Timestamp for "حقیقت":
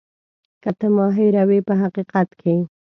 1.81-2.27